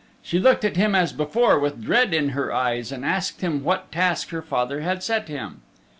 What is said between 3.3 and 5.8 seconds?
him what task her father had set him.